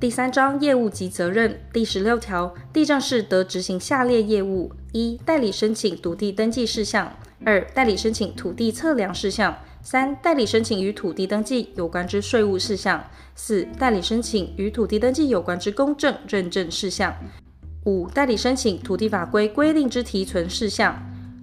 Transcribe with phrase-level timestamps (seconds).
[0.00, 7.06] 第三章业务及责任第十六条，地政士得执行下列业务：一、代理申请土地登记事项；
[7.44, 9.52] 二、代理申请土地测量事项；
[9.82, 12.98] 三、代理申请与土地登记有关之税务事项；
[13.34, 17.12] 四、代理申请与土地登记有关之公证认证事项；
[17.84, 20.94] 五、代理申请土地法规规定之提存事项；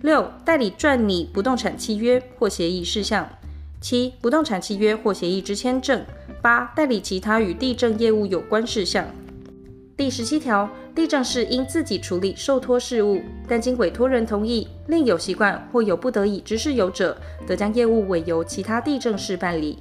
[0.01, 3.23] 六、代理撰拟不动产契约或协议事项；
[3.79, 6.03] 七、不动产契约或协议之签证。
[6.47, 9.05] 八、代理其他与地政业务有关事项。
[9.97, 19.79] 第十七条，地政士应自己处理受托事务，但经委托人同意，另有习惯或有不得已之事由者，得将业务委由其他地政士办理。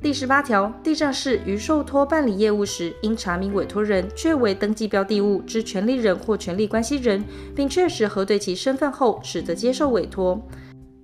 [0.00, 7.22] 第十八条，地政士于受托办理业务时，应查明委托人确为登记标的物之权利人或权利关系人，
[7.54, 10.40] 并确实核对其身份后，始得接受委托。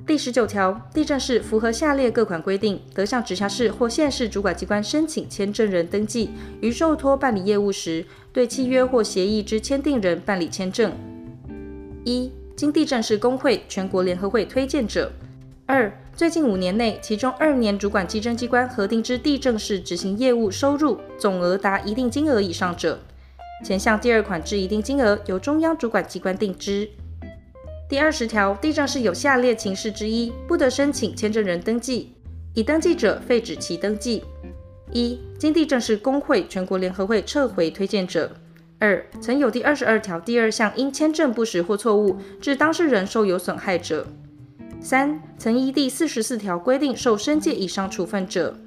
[0.07, 6.31] 第十九条，地政士符合下列各款规定，得向直辖市或县市主管机关申请签证人登记。
[6.61, 10.93] 于受托办理业务时，对契约或协议之签订人办理签证。
[12.05, 15.11] 一、经地政士公会全国联合会推荐者；
[15.67, 23.01] 二、最近五年内，其中二年主管稽征机关核定之地政士执行业务收入总额达一定金额以上者。
[23.65, 26.89] 前项第二款之一定金额，由中央主管机关定之。
[27.89, 32.13] 第二十条，地政士有下列情事之一，不得申请签证人登记，
[32.53, 34.25] 已登记者废止其登记：
[34.91, 38.29] 一、经地政士公会全国联合会撤回推荐者；
[38.81, 44.05] 二、曾有第二十二条第二项因签证不实或错误致当事人受有损害者；
[44.81, 48.59] 三、曾依第四十四条规定受申诫以上处分者。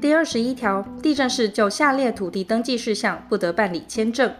[0.00, 4.32] 第二十一条，地政士就下列土地登记事项不得办理签证。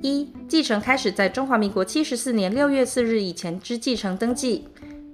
[0.00, 4.62] 一、继承开始在中华民国七十四年六月四日以前之继承登记；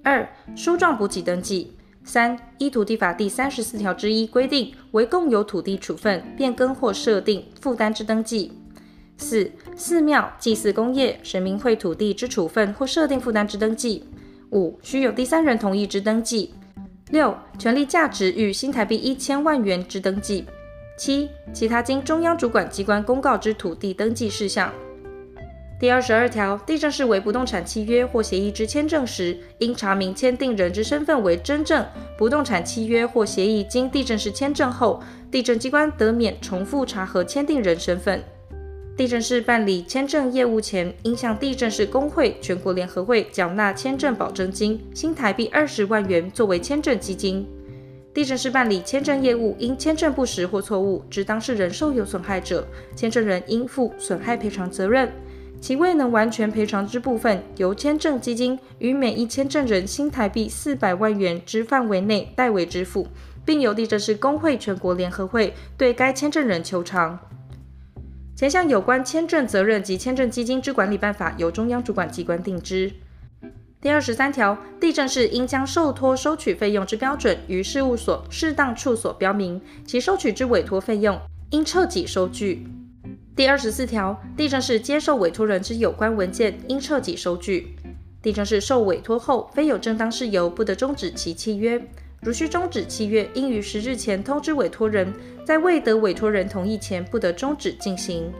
[0.02, 1.68] 二、书状补给登记；
[2.04, 8.50] 三、依土地法第三十四条之一规定为共有土地处分、变更或设定负担之登记；
[9.16, 14.02] 四、寺庙、祭祀工业、神明会土地之处分或设定负担之登记；
[14.50, 16.50] 五、须有第三人同意之登记；
[17.10, 20.44] 六、权利价值逾新台币一千万元之登记。
[20.96, 24.72] 七、其他经中央主管机关公告之土地登记事项。
[25.80, 31.84] 第二十二条，地政士为不动产契约或协议之签证时，应查明签订人之身份为真正
[32.16, 38.22] 不动产契约或协议经地政士签证后，地震机关得免重复查核签订人身份。
[38.96, 47.44] 地政士办理签证业务前，应向地政士公会全国联合会缴纳签证保证金新台币二十万元作为签证基金。
[48.14, 52.64] 地政士办理签证业务，因签证不实或错误致当事人受有损害者，
[52.94, 55.12] 签证人应负损害赔偿责任。
[55.64, 63.08] 其未能完全赔偿之部分，由签证基金于每一签证人新台币四百万元之范围内代为支付，
[63.46, 67.18] 并由地政士公会全国联合会对该签证人求偿。
[68.36, 72.92] 前项有关签证责任及签证基金之管理办法，由中央主管机关定之。
[73.80, 81.18] 第二十三条，地政士应将受托收取费用之标准于事务所适当处所标明，其收取之委托费用
[81.52, 82.66] 应彻己收据。
[83.36, 87.74] 第二十四条，地政士接受委托人之有关文件应彻底收据。
[88.22, 91.84] 地政士受委托后，非有正当事由，不得终止其契约。
[92.22, 95.12] 如需终止契约，应于十日前通知委托人，
[95.44, 98.32] 在未得委托人同意前，不得终止进行。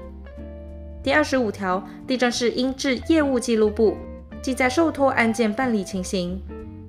[1.02, 3.96] 第二十五条，地政士应置业务记录簿。
[4.40, 6.40] 记载受托案件办理情形，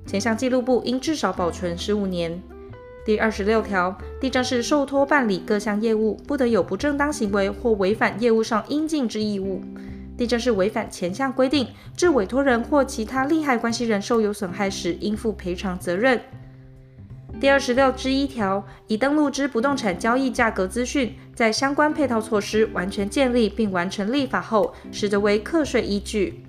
[0.06, 2.40] 前项记录簿应至少保存十五年。
[3.06, 9.62] 第二十六条，地政士受托办理各项业务，不得有不正当行为或违反业务上应尽之义务。
[10.18, 16.20] 地政士违反前项规定，致委托人或其他利害关系人受有损害时，应负赔偿责任。
[17.38, 26.42] 第二十六之一条，已登录之不动产交易价格资讯，在相关配套措施完全建立并完成立法后，始得为课税依据。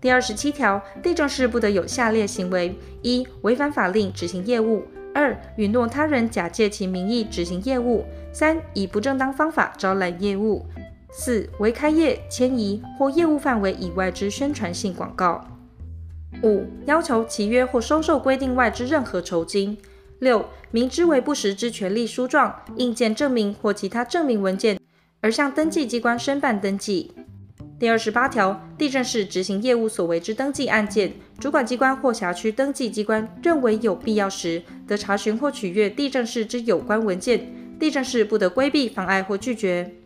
[0.00, 4.82] 第二十七条，地政士不得有下列行为：一、违反法令执行业务；
[5.14, 10.64] 二、允诺他人假借其名义执行业务；三、以不正当方法招揽业务；
[11.10, 15.44] 四、为开业、迁移或业务范围以外之宣传性广告；
[16.42, 19.76] 五、要求契约或收受规定外之任何酬金；
[20.18, 24.80] 六、明知为不实之权利书状、印鉴证明或其他证明文件，
[25.20, 27.12] 而向登记机关申办登记。
[27.82, 39.96] 第二十八条，地政士执行业务所为之登记案件，主管机关或辖区登记机关认为有必要时，得查询或取阅地政士之有关文件，地政士不得规避、妨碍或拒绝。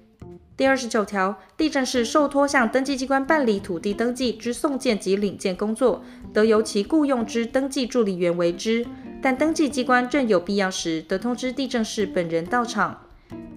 [0.57, 6.03] 第二十九条，地政士受托向登记机关办理土地登记之送件及领件工作，
[6.33, 8.87] 得由其雇用之登记助理员为之，
[9.21, 13.03] 但登记机关认有必要时，得通知地政士本人到场。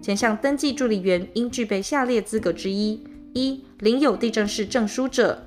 [0.02, 3.02] 前项登记助理员应具备下列资格之一：
[3.34, 5.38] 一、领有地震士证书者；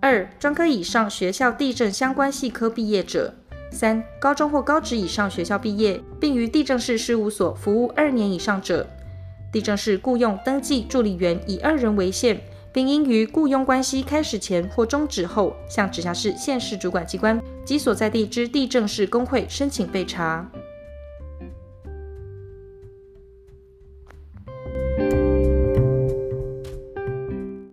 [0.00, 3.32] 二、专科以上学校地震相关系科毕业者；
[3.70, 8.86] 三、高中或高职以上学校毕业，并于地政士事务所服务二年以上者。
[9.52, 12.40] 地政士雇佣登记助理员以二人为限，
[12.72, 20.48] 并应于雇佣关系开始前或终止后，向直辖市、县市主管机关及所在地之地震士工会申请备查。